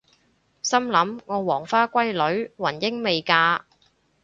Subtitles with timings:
[0.63, 3.65] 心諗我黃花閨女雲英未嫁！？